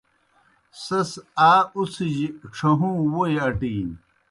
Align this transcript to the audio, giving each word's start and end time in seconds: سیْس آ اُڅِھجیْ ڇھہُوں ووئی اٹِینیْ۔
سیْس 0.83 1.11
آ 1.49 1.51
اُڅِھجیْ 1.77 2.27
ڇھہُوں 2.53 2.95
ووئی 3.11 3.35
اٹِینیْ۔ 3.45 3.95